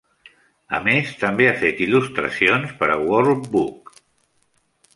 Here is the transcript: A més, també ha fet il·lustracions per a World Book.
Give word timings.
A 0.77 0.79
més, 0.85 1.11
també 1.23 1.49
ha 1.49 1.53
fet 1.59 1.83
il·lustracions 1.87 2.73
per 2.81 2.89
a 2.95 2.99
World 3.11 3.45
Book. 3.57 3.93